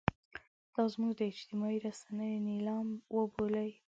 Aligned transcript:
دا 0.73 0.83
زموږ 0.93 1.11
د 1.17 1.21
اجتماعي 1.33 1.77
رسنیو 1.87 2.43
نیلام 2.47 2.87
وبولئ. 3.15 3.69